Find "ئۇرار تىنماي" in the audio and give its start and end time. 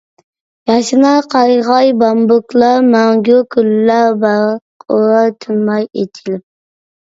4.97-5.87